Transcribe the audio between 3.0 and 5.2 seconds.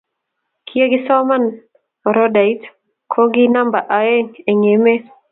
ko ki namba oeng eng emet.